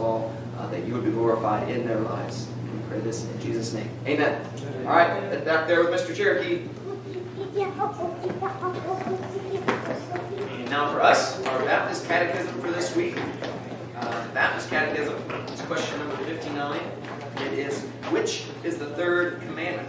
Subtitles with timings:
[0.00, 2.48] of all, uh, that you would be glorified in their lives.
[2.72, 3.90] We pray this in Jesus' name.
[4.06, 4.44] Amen.
[4.86, 6.14] All right, back there with Mr.
[6.14, 6.68] Cherokee.
[10.48, 13.16] And now for us, our Baptist Catechism for this week.
[13.96, 15.16] Uh, Baptist Catechism
[15.52, 16.80] is question number 59.
[17.36, 19.88] It is, which is the third commandment?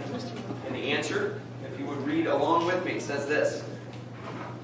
[0.66, 3.64] And the answer, if you would read along with me, says this.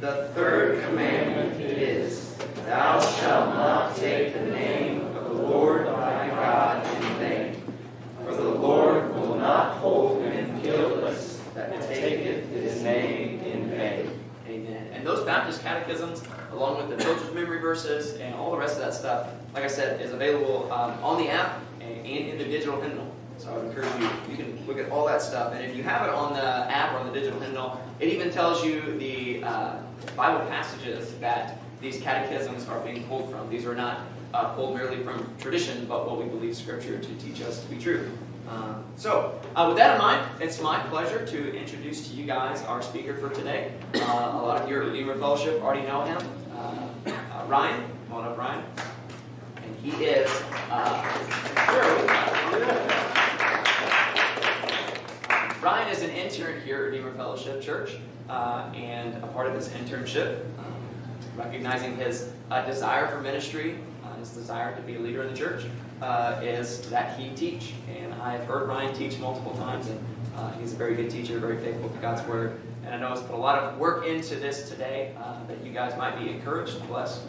[0.01, 2.35] The third commandment is,
[2.67, 5.08] Thou shalt not take the name
[5.43, 7.63] Lord thy God in vain.
[8.25, 14.21] For the Lord will not hold him guiltless that taketh his name in vain.
[14.49, 14.91] Amen.
[14.93, 18.83] And those Baptist catechisms, along with the children's memory verses and all the rest of
[18.83, 22.81] that stuff, like I said, is available um, on the app and in the digital
[22.81, 23.15] hymnal.
[23.39, 25.53] So I would encourage you, you can look at all that stuff.
[25.55, 28.31] And if you have it on the app or on the digital hymnal, it even
[28.31, 29.77] tells you the uh,
[30.17, 33.49] Bible passages that these catechisms are being pulled from.
[33.49, 34.01] These are not
[34.35, 37.79] uh, pulled merely from tradition, but what we believe Scripture to teach us to be
[37.79, 38.11] true.
[38.49, 42.63] Um, so, uh, with that in mind, it's my pleasure to introduce to you guys
[42.63, 43.73] our speaker for today.
[43.95, 46.19] Uh, a lot of you at Redeemer Fellowship already know him.
[46.55, 48.65] Uh, uh, Ryan, come on up, Ryan.
[49.57, 50.31] And he is.
[55.61, 57.97] Ryan is an intern here at Redeemer Fellowship Church,
[58.31, 60.75] and a part of his internship, um,
[61.37, 63.79] recognizing his uh, desire for ministry,
[64.19, 65.65] his desire to be a leader in the church,
[66.03, 67.73] uh, is that he teach.
[67.97, 70.01] And I've heard Ryan teach multiple times, and
[70.37, 72.61] uh, he's a very good teacher, very faithful to God's word.
[72.85, 75.73] And I know he's put a lot of work into this today, uh, that you
[75.73, 77.23] guys might be encouraged and blessed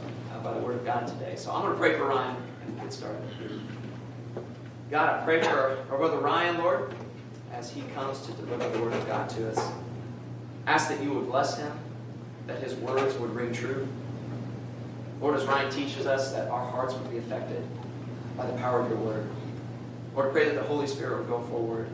[0.43, 1.35] by the word of God today.
[1.35, 3.21] So I'm going to pray for Ryan and get started.
[4.89, 6.93] God, I pray for our brother Ryan, Lord
[7.53, 9.71] as he comes to deliver the word of God to us.
[10.67, 11.71] Ask that you would bless him,
[12.47, 13.87] that his words would ring true.
[15.21, 17.65] Lord, as Ryan teaches us, that our hearts would be affected
[18.37, 19.27] by the power of your word.
[20.15, 21.89] Lord, pray that the Holy Spirit would go forward,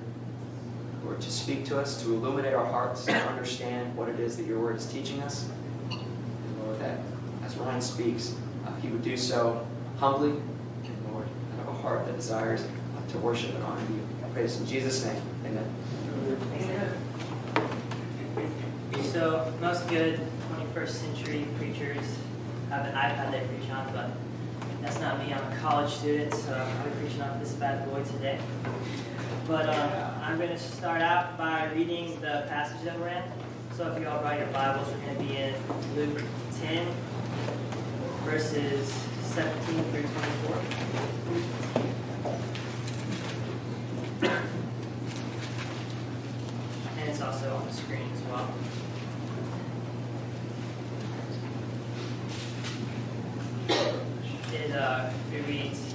[1.04, 4.46] Lord, to speak to us, to illuminate our hearts, to understand what it is that
[4.46, 5.50] your word is teaching us.
[5.90, 7.00] And Lord, that
[7.44, 8.36] as Ryan speaks,
[8.66, 9.66] uh, he would do so
[9.98, 14.02] humbly, and Lord, out of a heart that desires uh, to worship and honor you.
[14.24, 15.22] I pray this in Jesus' name.
[15.46, 15.74] Amen.
[19.12, 20.20] So most good
[20.52, 22.18] 21st century preachers
[22.76, 24.10] have an iPad they preach on, but
[24.82, 25.34] that's not me.
[25.34, 28.38] I'm a college student, so I'll be preaching off this bad boy today.
[29.48, 33.24] But um, I'm going to start out by reading the passage that we're in.
[33.78, 35.54] So if you all brought your Bibles, we're going to be in
[35.96, 36.22] Luke
[36.60, 36.86] 10,
[38.24, 40.62] verses 17 through 24.
[47.00, 48.54] And it's also on the screen as well.
[54.56, 55.95] It, uh, it reads,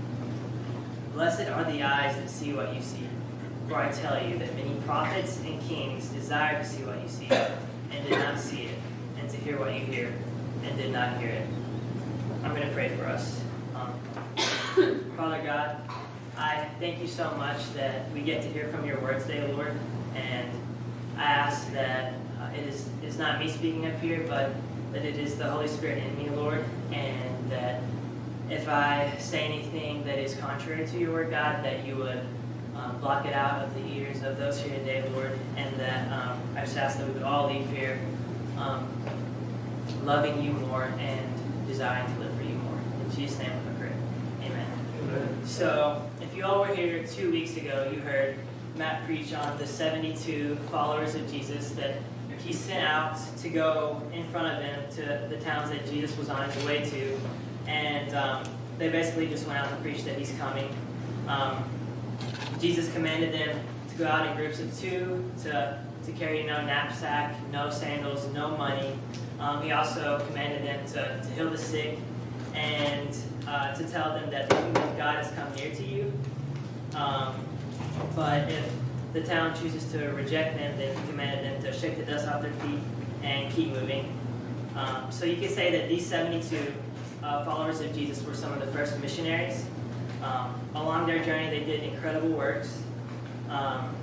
[1.13, 3.07] Blessed are the eyes that see what you see.
[3.67, 7.27] For I tell you that many prophets and kings desired to see what you see,
[7.29, 8.77] and did not see it,
[9.19, 10.13] and to hear what you hear,
[10.63, 11.47] and did not hear it.
[12.43, 13.41] I'm going to pray for us.
[13.75, 13.99] Um,
[15.15, 15.77] Father God,
[16.37, 19.77] I thank you so much that we get to hear from your words today, Lord.
[20.15, 20.49] And
[21.17, 24.53] I ask that uh, it is it's not me speaking up here, but
[24.91, 27.81] that it is the Holy Spirit in me, Lord, and that
[28.51, 32.21] if I say anything that is contrary to your word, God, that you would
[32.75, 36.37] um, block it out of the ears of those here today, Lord, and that um,
[36.55, 37.99] I just ask that we would all leave here
[38.57, 38.91] um,
[40.03, 42.77] loving you more and desiring to live for you more.
[43.05, 43.91] In Jesus' name I pray.
[44.43, 44.67] Amen.
[45.03, 45.45] Amen.
[45.45, 48.35] So, if you all were here two weeks ago, you heard
[48.75, 51.95] Matt preach on the 72 followers of Jesus that
[52.39, 56.29] he sent out to go in front of him to the towns that Jesus was
[56.29, 57.17] on his way to.
[57.67, 58.43] And um,
[58.77, 60.75] they basically just went out and preached that he's coming.
[61.27, 61.63] Um,
[62.59, 63.59] Jesus commanded them
[63.89, 68.55] to go out in groups of two, to, to carry no knapsack, no sandals, no
[68.57, 68.93] money.
[69.39, 71.97] Um, he also commanded them to, to heal the sick
[72.53, 73.15] and
[73.47, 76.13] uh, to tell them that the kingdom of God has come near to you.
[76.95, 77.35] Um,
[78.15, 78.71] but if
[79.13, 82.41] the town chooses to reject them, then he commanded them to shake the dust off
[82.41, 82.79] their feet
[83.23, 84.17] and keep moving.
[84.75, 86.73] Um, so you could say that these 72
[87.23, 89.65] uh, followers of Jesus were some of the first missionaries.
[90.23, 92.81] Um, along their journey, they did incredible works.
[93.49, 93.95] Um,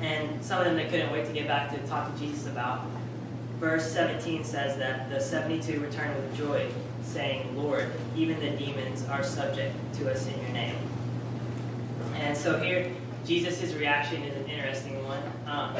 [0.00, 2.86] and some of them they couldn't wait to get back to talk to Jesus about.
[3.58, 6.66] Verse 17 says that the 72 returned with joy,
[7.02, 10.76] saying, Lord, even the demons are subject to us in your name.
[12.14, 12.90] And so here,
[13.26, 15.22] Jesus' reaction is an interesting one.
[15.46, 15.74] Um,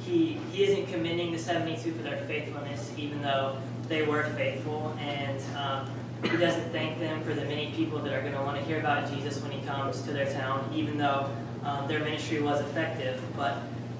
[0.00, 4.96] he, he isn't commending the 72 for their faithfulness, even though they were faithful.
[5.00, 5.90] And um,
[6.22, 8.78] he doesn't thank them for the many people that are going to want to hear
[8.78, 11.30] about Jesus when he comes to their town, even though
[11.64, 13.20] um, their ministry was effective.
[13.36, 13.54] But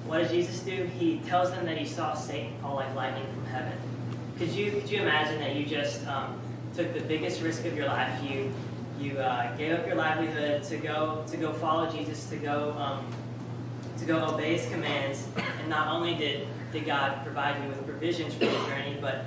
[0.05, 0.89] what does Jesus do?
[0.99, 3.73] He tells them that he saw Satan fall like lightning from heaven.
[4.37, 6.39] Could you, could you imagine that you just um,
[6.75, 8.23] took the biggest risk of your life?
[8.23, 8.51] You,
[8.99, 13.05] you uh, gave up your livelihood to go, to go follow Jesus, to go, um,
[13.97, 15.27] to go obey his commands.
[15.59, 19.25] And not only did, did God provide you with provisions for your journey, but,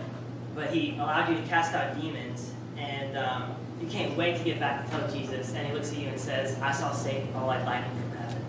[0.54, 2.52] but he allowed you to cast out demons.
[2.76, 5.54] And um, you can't wait to get back to tell Jesus.
[5.54, 8.44] And he looks at you and says, I saw Satan fall like lightning from heaven.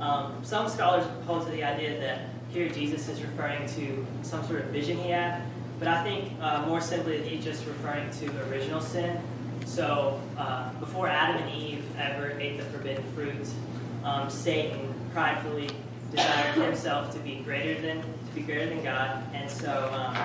[0.00, 4.60] Um, some scholars hold to the idea that here Jesus is referring to some sort
[4.60, 5.42] of vision he had,
[5.78, 9.20] but I think uh, more simply that he's just referring to original sin.
[9.66, 13.46] So uh, before Adam and Eve ever ate the forbidden fruit,
[14.02, 15.68] um, Satan pridefully
[16.10, 20.16] desired himself to be greater than to be greater than God, and so um,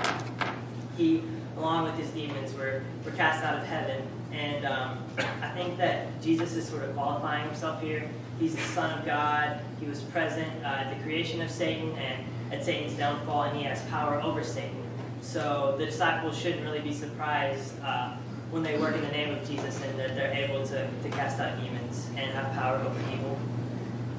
[0.98, 1.24] he,
[1.58, 4.08] along with his demons, were were cast out of heaven.
[4.32, 4.98] And um,
[5.42, 8.10] I think that Jesus is sort of qualifying himself here.
[8.40, 9.60] He's the Son of God.
[9.80, 13.64] He was present uh, at the creation of Satan and at Satan's downfall, and he
[13.64, 14.84] has power over Satan.
[15.22, 18.16] So the disciples shouldn't really be surprised uh,
[18.52, 21.40] when they work in the name of Jesus and they're, they're able to, to cast
[21.40, 23.40] out demons and have power over evil.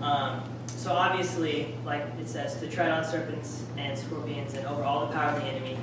[0.02, 5.06] Um, so obviously, like it says, to tread on serpents and scorpions and over all
[5.06, 5.76] the power of the enemy,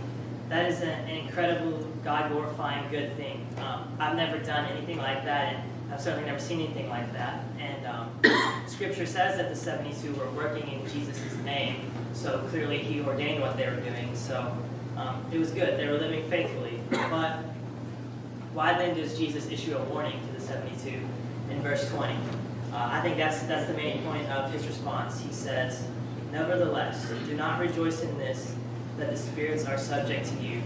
[0.51, 3.47] that is an, incredible, God-glorifying, good thing.
[3.59, 7.45] Um, I've never done anything like that, and I've certainly never seen anything like that.
[7.57, 8.09] And um,
[8.67, 13.55] Scripture says that the 72 were working in Jesus' name, so clearly He ordained what
[13.55, 14.13] they were doing.
[14.13, 14.53] So
[14.97, 15.79] um, it was good.
[15.79, 16.81] They were living faithfully.
[16.89, 17.39] But
[18.53, 20.99] why then does Jesus issue a warning to the 72
[21.49, 22.13] in verse 20?
[22.13, 22.17] Uh,
[22.91, 25.21] I think that's, that's the main point of his response.
[25.21, 25.87] He says,
[26.33, 28.53] Nevertheless, do not rejoice in this,
[29.01, 30.61] that the spirits are subject to you,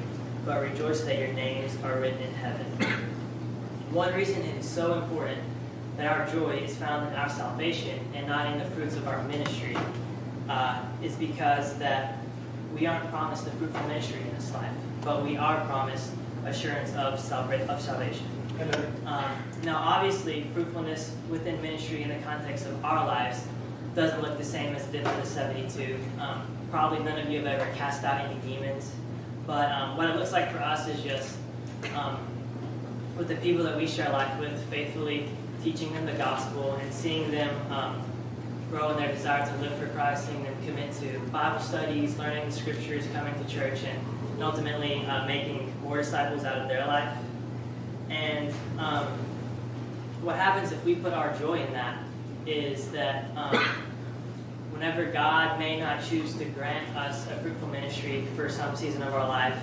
[0.46, 2.66] but rejoice that your names are written in heaven.
[3.92, 5.42] One reason it is so important
[5.96, 9.24] that our joy is found in our salvation and not in the fruits of our
[9.24, 9.78] ministry
[10.50, 12.18] uh, is because that
[12.78, 16.12] we aren't promised a fruitful ministry in this life, but we are promised
[16.46, 18.28] assurance of, of salvation.
[19.06, 19.32] Um,
[19.64, 23.42] now, obviously, fruitfulness within ministry in the context of our lives
[23.96, 25.98] doesn't look the same as it did for the 72.
[26.20, 28.92] Um, probably none of you have ever cast out any demons,
[29.48, 31.38] but um, what it looks like for us is just
[31.96, 32.18] um,
[33.18, 35.30] with the people that we share life with, faithfully
[35.64, 38.04] teaching them the gospel and seeing them um,
[38.70, 42.50] grow in their desire to live for Christ, seeing them commit to Bible studies, learning
[42.50, 43.98] the scriptures, coming to church, and,
[44.44, 47.18] ultimately uh, making more disciples out of their life.
[48.10, 49.08] And um,
[50.22, 52.00] what happens if we put our joy in that
[52.46, 53.66] is that um,
[54.76, 59.14] whenever God may not choose to grant us a fruitful ministry for some season of
[59.14, 59.58] our life,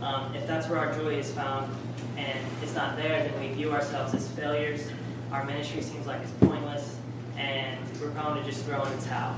[0.00, 1.74] um, if that's where our joy is found
[2.16, 4.88] and it's not there, then we view ourselves as failures.
[5.32, 6.96] Our ministry seems like it's pointless,
[7.36, 9.36] and we're prone to just throw in the towel.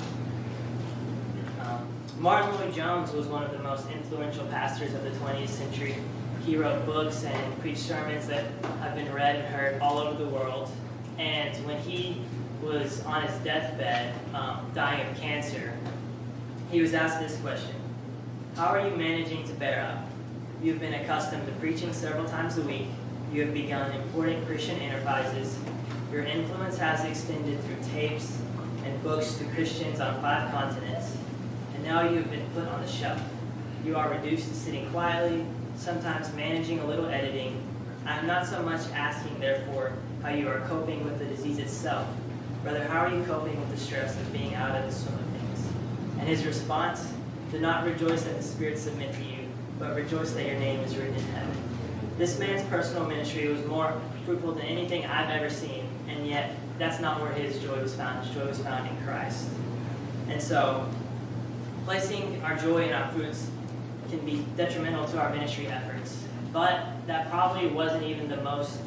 [1.62, 1.88] Um,
[2.18, 5.94] Martyn Lloyd-Jones was one of the most influential pastors of the 20th century.
[6.44, 8.44] He wrote books and preached sermons that
[8.80, 10.70] have been read and heard all over the world.
[11.16, 12.20] And when he
[12.64, 15.74] was on his deathbed, um, dying of cancer,
[16.70, 17.76] he was asked this question
[18.56, 20.08] How are you managing to bear up?
[20.62, 22.86] You've been accustomed to preaching several times a week.
[23.32, 25.58] You have begun important Christian enterprises.
[26.10, 28.38] Your influence has extended through tapes
[28.84, 31.16] and books to Christians on five continents.
[31.74, 33.20] And now you have been put on the shelf.
[33.84, 35.44] You are reduced to sitting quietly,
[35.76, 37.60] sometimes managing a little editing.
[38.06, 39.92] I am not so much asking, therefore,
[40.22, 42.06] how you are coping with the disease itself.
[42.64, 45.26] Rather, how are you coping with the stress of being out of the swim of
[45.38, 45.68] things?
[46.18, 47.12] And his response,
[47.52, 50.96] do not rejoice that the spirits submit to you, but rejoice that your name is
[50.96, 51.56] written in heaven.
[52.16, 57.00] This man's personal ministry was more fruitful than anything I've ever seen, and yet that's
[57.00, 58.24] not where his joy was found.
[58.24, 59.46] His joy was found in Christ.
[60.28, 60.88] And so,
[61.84, 63.50] placing our joy in our fruits
[64.08, 66.24] can be detrimental to our ministry efforts.
[66.50, 68.78] But that probably wasn't even the most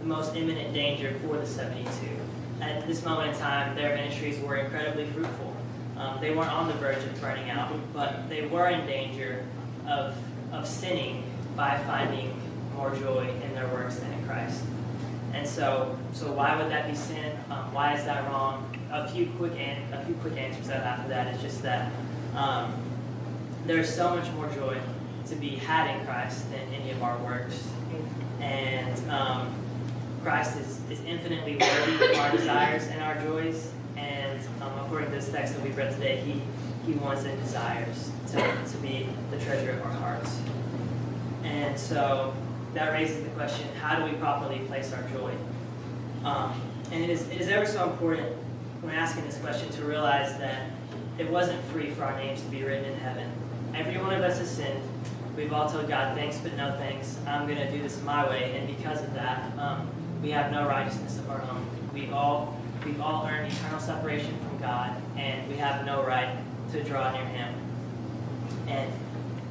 [0.00, 1.88] the most imminent danger for the 72.
[2.62, 5.56] At this moment in time, their ministries were incredibly fruitful.
[5.96, 9.44] Um, they weren't on the verge of burning out, but they were in danger
[9.88, 10.16] of,
[10.52, 11.24] of sinning
[11.56, 12.40] by finding
[12.76, 14.62] more joy in their works than in Christ.
[15.34, 17.36] And so, so why would that be sin?
[17.50, 18.68] Um, why is that wrong?
[18.92, 21.90] A few quick an- a few quick answers after that is just that
[22.36, 22.74] um,
[23.66, 24.78] there is so much more joy
[25.26, 27.66] to be had in Christ than any of our works,
[28.40, 29.52] and um,
[30.22, 33.70] Christ is, is infinitely worthy of our desires and our joys.
[33.96, 36.42] And um, according to this text that we read today, he
[36.86, 40.40] he wants and desires to, to be the treasure of our hearts.
[41.44, 42.34] And so
[42.74, 45.32] that raises the question how do we properly place our joy?
[46.24, 46.60] Um,
[46.90, 48.36] and it is, it is ever so important
[48.80, 50.70] when asking this question to realize that
[51.18, 53.30] it wasn't free for our names to be written in heaven.
[53.74, 54.82] Every one of us has sinned.
[55.36, 57.16] We've all told God, thanks, but no thanks.
[57.26, 58.56] I'm going to do this my way.
[58.56, 59.88] And because of that, um,
[60.22, 61.66] we have no righteousness of our own.
[61.92, 66.36] We've all, we've all earned eternal separation from God, and we have no right
[66.70, 67.54] to draw near Him.
[68.68, 68.90] And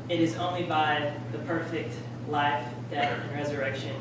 [0.10, 1.94] it is only by the perfect
[2.30, 3.96] life, death, and resurrection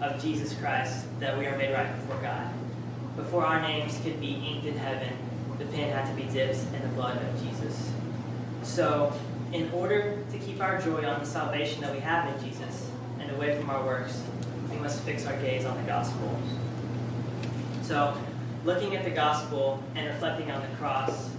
[0.00, 2.48] of Jesus Christ that we are made right before God.
[3.16, 5.12] Before our names could be inked in heaven,
[5.58, 7.92] the pen had to be dipped in the blood of Jesus.
[8.62, 9.12] So,
[9.52, 12.90] in order to keep our joy on the salvation that we have in Jesus
[13.20, 14.20] and away from our works,
[14.84, 16.38] must fix our gaze on the gospel.
[17.80, 18.14] So,
[18.66, 21.30] looking at the gospel and reflecting on the cross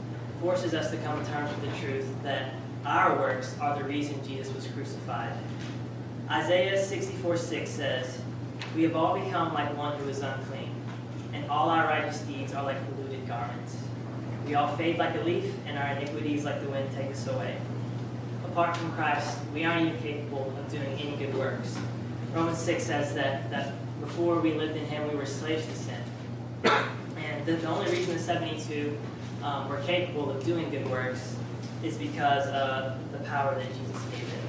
[0.41, 2.55] forces us to come to terms with the truth that
[2.87, 5.31] our works are the reason Jesus was crucified.
[6.27, 8.19] Isaiah 64 6 says,
[8.75, 10.71] We have all become like one who is unclean,
[11.31, 13.77] and all our righteous deeds are like polluted garments.
[14.47, 17.57] We all fade like a leaf, and our iniquities like the wind take us away.
[18.45, 21.77] Apart from Christ, we aren't even capable of doing any good works.
[22.35, 26.01] Romans 6 says that, that before we lived in Him, we were slaves to sin.
[27.15, 28.97] And the, the only reason the 72
[29.41, 31.37] um, were capable of doing good works
[31.81, 34.41] is because of the power that Jesus gave them.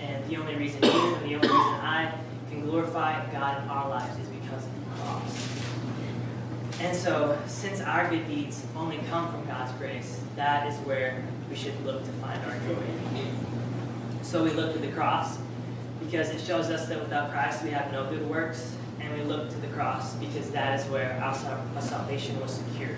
[0.00, 2.14] And the only reason you and the only reason I
[2.48, 5.48] can glorify God in our lives is because of the cross.
[6.80, 11.56] And so, since our good deeds only come from God's grace, that is where we
[11.56, 12.82] should look to find our joy.
[14.22, 15.36] So we look to the cross
[16.04, 19.48] because it shows us that without Christ we have no good works, and we look
[19.50, 21.34] to the cross because that is where our,
[21.80, 22.96] salvation was secured.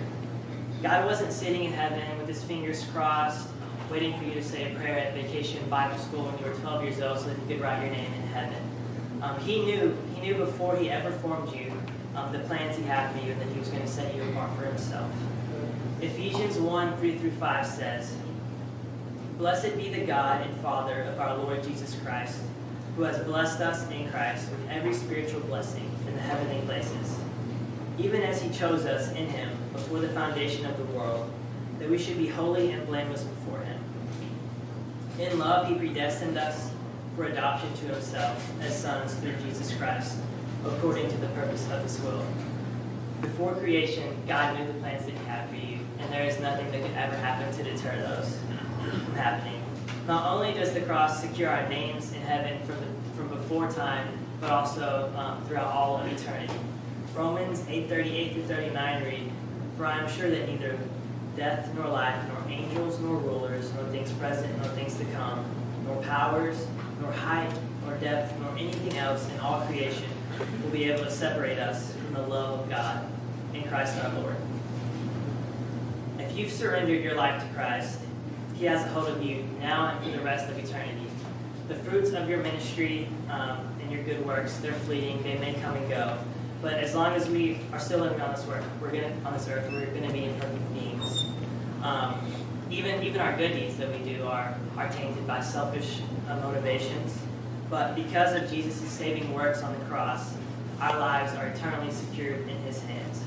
[0.81, 3.47] God wasn't sitting in heaven with his fingers crossed,
[3.89, 6.83] waiting for you to say a prayer at vacation Bible school when you were 12
[6.83, 8.61] years old so that you could write your name in heaven.
[9.21, 11.71] Um, he knew he knew before he ever formed you
[12.15, 14.23] um, the plans he had for you and that he was going to set you
[14.23, 15.09] apart for himself.
[16.01, 18.15] Ephesians 1 3 through 5 says,
[19.37, 22.39] Blessed be the God and Father of our Lord Jesus Christ,
[22.95, 27.17] who has blessed us in Christ with every spiritual blessing in the heavenly places,
[27.97, 31.29] even as he chose us in him before the foundation of the world,
[31.79, 33.79] that we should be holy and blameless before him.
[35.19, 36.71] In love, he predestined us
[37.15, 40.17] for adoption to himself as sons through Jesus Christ,
[40.65, 42.25] according to the purpose of his will.
[43.21, 46.69] Before creation, God knew the plans that he had for you, and there is nothing
[46.71, 48.37] that could ever happen to deter those
[48.81, 49.54] from happening.
[50.07, 54.07] Not only does the cross secure our names in heaven from, the, from before time,
[54.39, 56.53] but also um, throughout all of eternity.
[57.15, 59.31] Romans 8:38 through 39 read,
[59.77, 60.77] For I am sure that neither
[61.35, 65.43] death nor life, nor angels nor rulers, nor things present nor things to come,
[65.85, 66.67] nor powers,
[67.01, 67.51] nor height,
[67.83, 70.09] nor depth, nor anything else in all creation
[70.63, 73.07] will be able to separate us from the love of God
[73.53, 74.35] in Christ our Lord.
[76.19, 77.99] If you've surrendered your life to Christ,
[78.57, 81.07] He has a hold of you now and for the rest of eternity.
[81.67, 85.75] The fruits of your ministry um, and your good works, they're fleeting, they may come
[85.75, 86.17] and go.
[86.61, 89.47] But as long as we are still living on this earth, we're gonna on this
[89.49, 91.25] earth, we're gonna be imperfect beings.
[91.83, 92.15] Um,
[92.71, 97.19] even even our good deeds that we do are are tainted by selfish uh, motivations.
[97.69, 100.33] But because of Jesus' saving works on the cross,
[100.79, 103.23] our lives are eternally secured in His hands.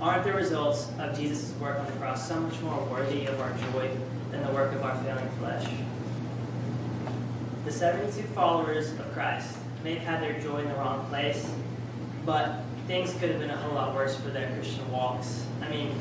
[0.00, 3.52] Aren't the results of Jesus' work on the cross so much more worthy of our
[3.72, 3.88] joy
[4.32, 5.70] than the work of our failing flesh?
[7.64, 11.48] The 72 followers of Christ may have had their joy in the wrong place,
[12.26, 15.46] but things could have been a whole lot worse for their Christian walks.
[15.60, 15.94] I mean,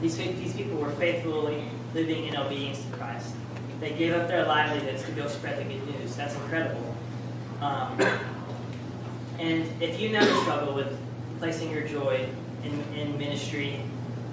[0.00, 3.34] these, these people were faithfully living in obedience to Christ.
[3.80, 6.14] They gave up their livelihoods to go spread the good news.
[6.14, 6.94] That's incredible.
[7.60, 8.00] Um,
[9.40, 10.96] and if you never struggle with
[11.38, 12.26] placing your joy
[12.62, 13.80] in, in ministry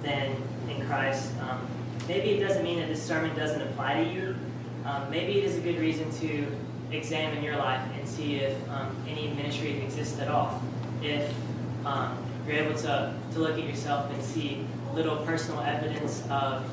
[0.02, 0.36] than
[0.68, 1.32] in Christ.
[1.40, 1.66] Um,
[2.08, 4.36] maybe it doesn't mean that this sermon doesn't apply to you.
[4.84, 6.46] Um, maybe it is a good reason to
[6.90, 10.62] examine your life and see if um, any ministry exists at all.
[11.02, 11.32] If
[11.84, 16.64] um, you're able to, to look at yourself and see little personal evidence of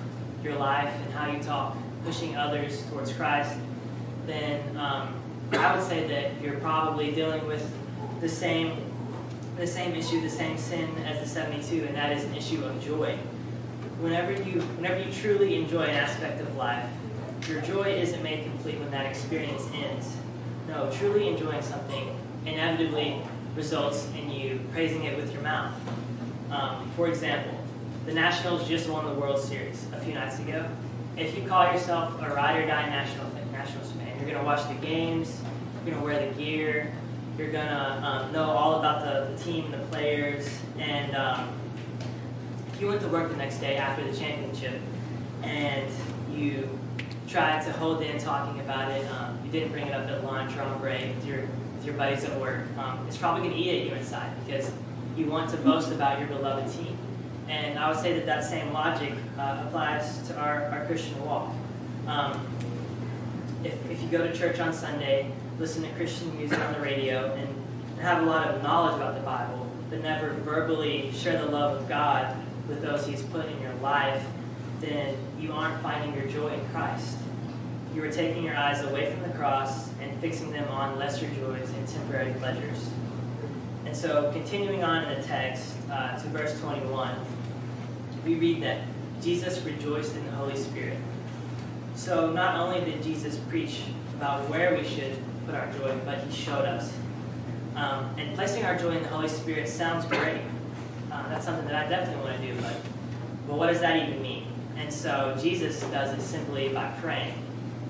[0.43, 3.57] your life and how you talk, pushing others towards Christ,
[4.25, 5.13] then um,
[5.53, 7.69] I would say that you're probably dealing with
[8.21, 8.85] the same
[9.57, 12.81] the same issue, the same sin as the 72, and that is an issue of
[12.81, 13.17] joy.
[13.99, 16.89] Whenever you whenever you truly enjoy an aspect of life,
[17.47, 20.15] your joy isn't made complete when that experience ends.
[20.67, 22.15] No, truly enjoying something
[22.45, 23.21] inevitably
[23.55, 25.73] results in you praising it with your mouth.
[26.49, 27.59] Um, for example,
[28.05, 30.65] the Nationals just won the World Series a few nights ago.
[31.17, 34.65] If you call yourself a ride or die National Nationals fan, you're going to watch
[34.67, 35.41] the games,
[35.85, 36.93] you're going to wear the gear,
[37.37, 41.49] you're going to um, know all about the, the, team, the players, and um,
[42.79, 44.79] you went to work the next day after the championship
[45.43, 45.91] and
[46.33, 46.67] you
[47.27, 50.55] tried to hold in talking about it, um, you didn't bring it up at lunch
[50.57, 53.59] or on break with your, with your buddies at work, um, it's probably going to
[53.59, 54.71] eat at you inside because
[55.15, 56.97] you want to boast about your beloved team.
[57.47, 61.51] And I would say that that same logic uh, applies to our, our Christian walk.
[62.07, 62.47] Um,
[63.63, 67.33] if, if you go to church on Sunday, listen to Christian music on the radio,
[67.33, 67.47] and
[67.99, 69.58] have a lot of knowledge about the Bible,
[69.89, 72.35] but never verbally share the love of God
[72.67, 74.23] with those He's put in your life,
[74.79, 77.17] then you aren't finding your joy in Christ.
[77.95, 81.69] You are taking your eyes away from the cross and fixing them on lesser joys
[81.69, 82.89] and temporary pleasures.
[83.85, 87.15] And so, continuing on in the text uh, to verse 21
[88.25, 88.81] we read that
[89.21, 90.97] Jesus rejoiced in the Holy Spirit.
[91.95, 93.83] So not only did Jesus preach
[94.15, 96.93] about where we should put our joy, but he showed us.
[97.75, 100.41] Um, and placing our joy in the Holy Spirit sounds great.
[101.11, 102.75] Uh, that's something that I definitely want to do, but,
[103.47, 104.47] but what does that even mean?
[104.77, 107.33] And so Jesus does it simply by praying.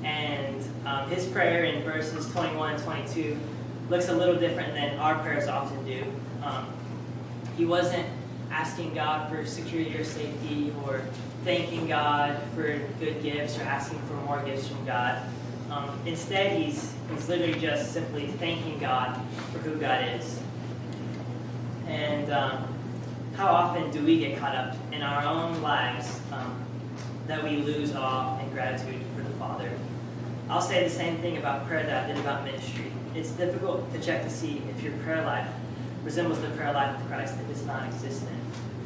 [0.03, 3.37] And um, his prayer in verses 21 and 22
[3.89, 6.03] looks a little different than our prayers often do.
[6.43, 6.67] Um,
[7.57, 8.07] he wasn't
[8.51, 11.01] asking God for security or safety or
[11.43, 15.21] thanking God for good gifts or asking for more gifts from God.
[15.71, 19.19] Um, instead, he's, he's literally just simply thanking God
[19.51, 20.39] for who God is.
[21.87, 22.67] And um,
[23.35, 26.63] how often do we get caught up in our own lives um,
[27.27, 29.71] that we lose awe and gratitude for the Father?
[30.49, 32.91] I'll say the same thing about prayer that I did about ministry.
[33.13, 35.47] It's difficult to check to see if your prayer life
[36.03, 38.39] resembles the prayer life of Christ if it's non existent.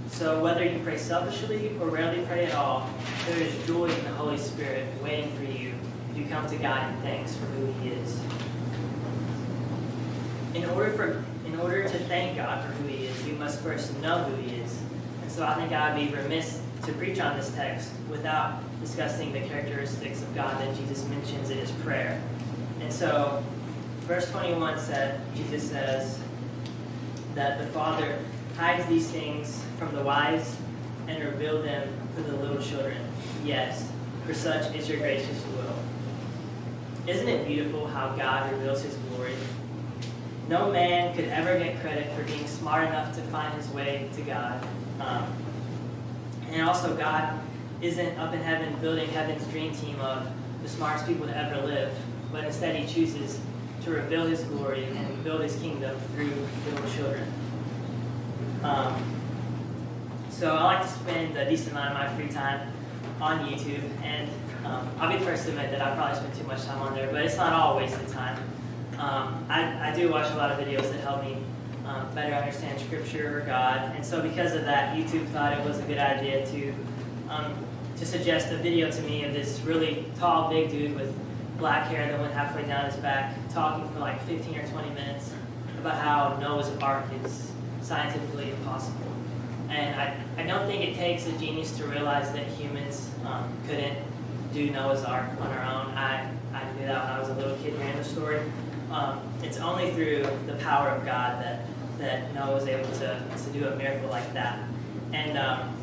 [0.09, 2.89] So whether you pray selfishly or rarely pray at all,
[3.25, 5.72] there is joy in the Holy Spirit waiting for you
[6.15, 8.19] you come to God in thanks for who He is.
[10.53, 13.97] In order for in order to thank God for who He is, you must first
[14.01, 14.81] know who He is.
[15.21, 19.33] And so I think I would be remiss to preach on this text without discussing
[19.33, 22.21] the characteristics of God that Jesus mentions in His prayer.
[22.81, 23.43] And so,
[24.01, 26.19] verse 21 said, Jesus says,
[27.35, 28.19] that the Father
[28.57, 30.55] hides these things from the wise
[31.07, 32.97] and reveals them to the little children.
[33.43, 33.89] Yes,
[34.25, 35.43] for such is your gracious.
[37.05, 39.35] Isn't it beautiful how God reveals his glory?
[40.47, 44.21] No man could ever get credit for being smart enough to find his way to
[44.21, 44.65] God.
[44.99, 45.25] Um,
[46.49, 47.39] and also, God
[47.81, 50.27] isn't up in heaven building heaven's dream team of
[50.61, 51.93] the smartest people to ever live,
[52.31, 53.39] but instead he chooses
[53.83, 56.31] to reveal his glory and build his kingdom through
[56.65, 57.27] little children.
[58.63, 59.19] Um,
[60.29, 62.71] so I like to spend a decent amount of my free time
[63.19, 64.29] on YouTube, and
[64.65, 66.95] um, I'll be the first to admit that I probably spend too much time on
[66.95, 68.37] there, but it's not all wasted time.
[68.97, 71.37] Um, I, I, do watch a lot of videos that help me
[71.85, 75.79] um, better understand Scripture or God, and so because of that, YouTube thought it was
[75.79, 76.73] a good idea to
[77.29, 77.53] um,
[77.97, 81.13] to suggest a video to me of this really tall, big dude with
[81.57, 85.31] black hair that went halfway down his back, talking for like 15 or 20 minutes
[85.79, 89.11] about how Noah's Ark is scientifically impossible.
[89.69, 93.97] And I, I don't think it takes a genius to realize that humans um, couldn't
[94.53, 95.91] do Noah's Ark on our own.
[95.95, 98.39] I, I knew that when I was a little kid hearing the story.
[98.91, 101.65] Um, it's only through the power of God that,
[101.97, 104.59] that Noah was able to, to do a miracle like that.
[105.11, 105.75] And um,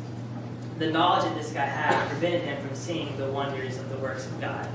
[0.79, 4.25] the knowledge that this guy had prevented him from seeing the wonders of the works
[4.25, 4.67] of God.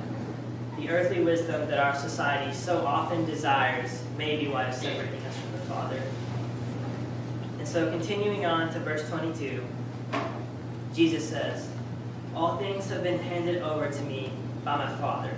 [0.79, 5.37] The earthly wisdom that our society so often desires may be what is separating us
[5.39, 6.03] from the Father.
[7.59, 9.65] And so, continuing on to verse 22,
[10.95, 11.69] Jesus says,
[12.37, 14.31] All things have been handed over to me
[14.63, 15.31] by my Father,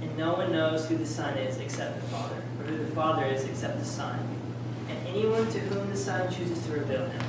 [0.00, 3.24] and no one knows who the Son is except the Father, or who the Father
[3.24, 4.16] is except the Son,
[4.88, 7.20] and anyone to whom the Son chooses to reveal him.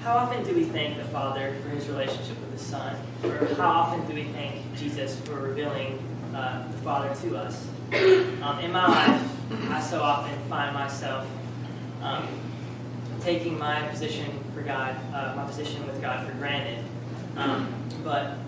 [0.00, 2.96] how often do we thank the Father for his relationship with the Son?
[3.22, 6.00] Or how often do we thank Jesus for revealing
[6.34, 7.64] uh, the Father to us?
[8.42, 11.28] Um, in my life, I so often find myself
[12.02, 12.26] um,
[13.20, 16.84] taking my position for God, uh, my position with God for granted.
[17.36, 17.72] Um,
[18.02, 18.38] but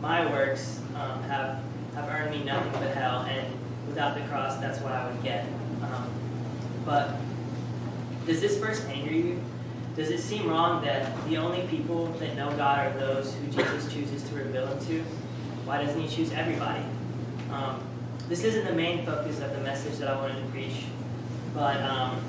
[0.00, 1.62] my works um, have
[1.94, 3.52] have earned me nothing but hell, and
[3.86, 5.46] without the cross, that's what I would get.
[5.82, 6.10] Um,
[6.84, 7.16] but
[8.26, 9.42] does this verse anger you?
[9.96, 13.92] Does it seem wrong that the only people that know God are those who Jesus
[13.92, 15.02] chooses to reveal Him to?
[15.64, 16.84] Why doesn't He choose everybody?
[17.50, 17.82] Um,
[18.28, 20.84] this isn't the main focus of the message that I wanted to preach,
[21.54, 22.20] but um,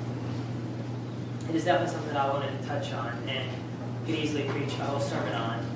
[1.48, 3.50] it is definitely something that I wanted to touch on and
[4.06, 5.69] could easily preach a whole sermon on.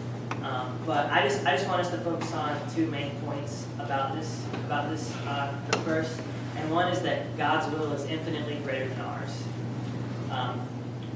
[0.44, 4.14] Um, but I just I just want us to focus on two main points about
[4.14, 6.20] this about this uh, verse,
[6.56, 9.42] and one is that God's will is infinitely greater than ours.
[10.30, 10.60] Um,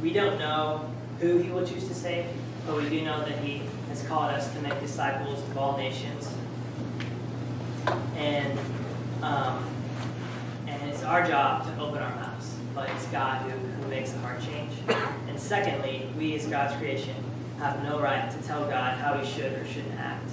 [0.01, 2.25] we don't know who he will choose to save,
[2.67, 6.33] but we do know that he has called us to make disciples of all nations.
[8.17, 8.59] And
[9.23, 9.63] um,
[10.67, 14.21] and it's our job to open our mouths, but it's God who, who makes the
[14.21, 14.73] heart change.
[15.29, 17.15] And secondly, we as God's creation
[17.59, 20.31] have no right to tell God how he should or shouldn't act.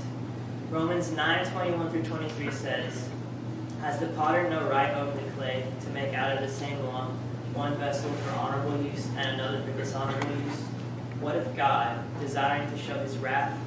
[0.70, 3.10] Romans 9, 21 through 23 says,
[3.82, 7.12] Has the potter no right over the clay to make out of the same lump
[7.54, 10.60] one vessel for honorable use and another for dishonorable use?
[11.20, 13.58] What if God, desiring to show his wrath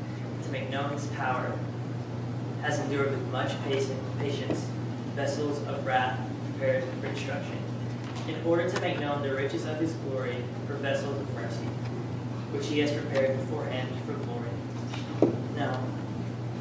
[0.44, 1.58] to make known his power,
[2.62, 4.66] has endured with much patience
[5.16, 6.18] vessels of wrath
[6.50, 7.58] prepared for destruction,
[8.28, 11.66] in order to make known the riches of his glory for vessels of mercy,
[12.50, 14.50] which he has prepared beforehand for glory?
[15.56, 15.80] Now,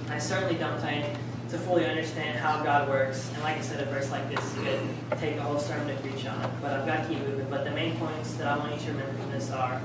[0.10, 1.06] I certainly don't think
[1.50, 3.30] to fully understand how God works.
[3.34, 6.26] And like I said, a verse like this could take a whole sermon to preach
[6.26, 7.48] on it, but I've got to keep moving.
[7.50, 9.82] But the main points that I want you to remember from this are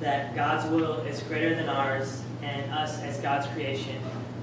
[0.00, 3.96] that God's will is greater than ours, and us as God's creation,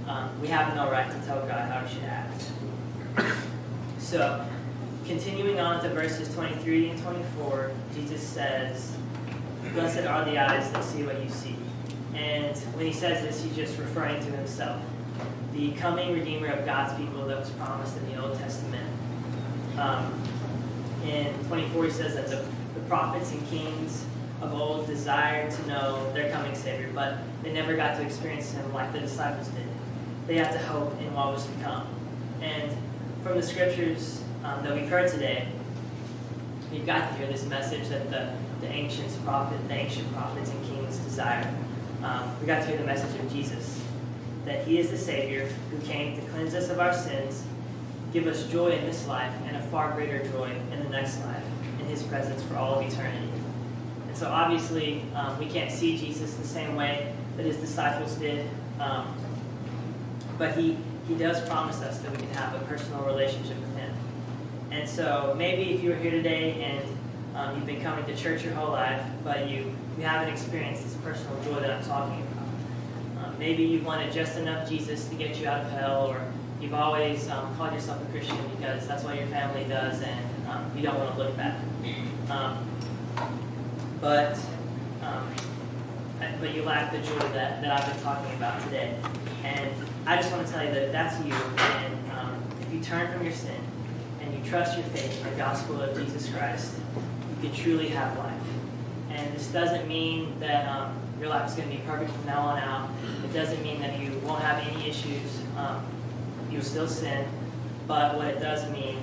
[0.08, 2.50] um, we have no right to tell God how he should act.
[4.00, 4.46] So,
[5.06, 8.96] continuing on to verses 23 and 24, Jesus says,
[9.74, 11.56] Blessed are the eyes that see what you see.
[12.14, 14.80] And when he says this, he's just referring to himself
[15.52, 18.88] the coming Redeemer of God's people that was promised in the Old Testament.
[19.80, 20.14] Um,
[21.06, 24.06] in 24, he says that the, the prophets and kings
[24.42, 28.74] of old desired to know their coming Savior, but they never got to experience him
[28.74, 29.66] like the disciples did.
[30.28, 31.88] They had to hope in what was to come.
[32.42, 32.72] And
[33.24, 35.48] from the scriptures um, that we've heard today,
[36.72, 38.34] we've got to hear this message that the,
[38.64, 41.48] the ancient prophet, the ancient prophets and kings desired.
[42.02, 43.82] Um, we got to hear the message of Jesus
[44.46, 47.44] that he is the Savior who came to cleanse us of our sins,
[48.12, 51.44] give us joy in this life, and a far greater joy in the next life,
[51.80, 53.32] in his presence for all of eternity.
[54.08, 58.50] And so obviously, um, we can't see Jesus the same way that his disciples did,
[58.80, 59.16] um,
[60.38, 63.94] but he, he does promise us that we can have a personal relationship with him.
[64.72, 66.93] And so maybe if you were here today and
[67.36, 70.96] um, you've been coming to church your whole life, but you, you haven't experienced this
[70.96, 75.48] personal joy that I'm talking about, maybe you wanted just enough Jesus to get you
[75.48, 76.22] out of hell, or
[76.62, 80.72] you've always um, called yourself a Christian because that's what your family does, and um,
[80.76, 81.56] you don't want to look back.
[82.30, 82.66] Um,
[84.00, 84.38] but
[85.02, 85.34] um,
[86.40, 88.96] but you lack the joy that, that I've been talking about today.
[89.44, 89.70] And
[90.06, 91.34] I just want to tell you that that's you.
[91.34, 93.60] And um, if you turn from your sin
[94.22, 96.76] and you trust your faith in the gospel of Jesus Christ,
[97.44, 98.34] you truly have life.
[99.12, 102.42] And this doesn't mean that um, your life is going to be perfect from now
[102.42, 102.90] on out.
[103.24, 105.42] It doesn't mean that you won't have any issues.
[105.58, 105.86] Um,
[106.50, 107.28] you'll still sin.
[107.88, 108.98] But what it does mean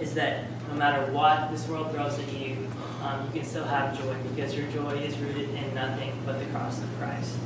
[0.00, 2.56] is that no matter what this world throws at you,
[3.02, 6.46] um, you can still have joy because your joy is rooted in nothing but the
[6.46, 7.36] cross of Christ.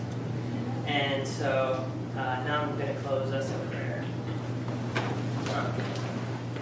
[0.86, 1.84] And so
[2.16, 4.04] uh, now I'm going to close us in prayer.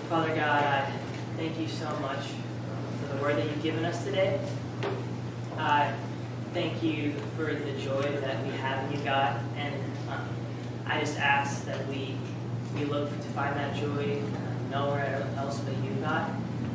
[0.09, 0.92] Father God, I
[1.37, 2.20] thank you so much
[3.14, 4.40] the word that you've given us today.
[5.57, 5.92] I
[6.53, 9.40] thank you for the joy that we have in you, God.
[9.57, 9.74] And
[10.09, 10.29] um,
[10.87, 12.16] I just ask that we
[12.74, 16.29] we look to find that joy uh, nowhere else but you, God.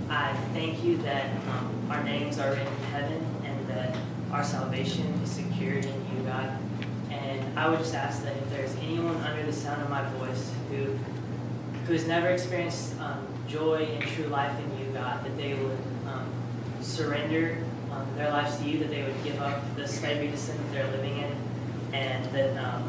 [0.10, 3.98] I thank you that um, our names are in heaven and that
[4.32, 6.58] our salvation is secured in you, God.
[7.12, 10.54] And I would just ask that if there's anyone under the sound of my voice
[10.70, 10.98] who
[11.86, 15.78] who has never experienced um, joy and true life in you, God, that they would
[16.82, 17.58] surrender
[17.92, 20.72] um, their lives to you, that they would give up the slavery to sin that
[20.72, 21.36] they're living in,
[21.94, 22.84] and that, um,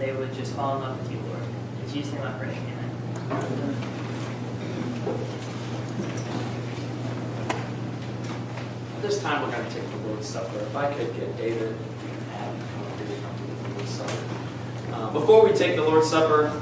[0.00, 1.42] they would just fall in love with you, Lord.
[1.84, 2.48] In Jesus' name I pray.
[2.48, 3.86] Amen.
[9.02, 10.58] this time we're going to take the Lord's Supper.
[10.58, 14.24] If I could get David and Adam to come up here do the Lord's Supper.
[14.92, 16.52] Uh, before we take the Lord's Supper,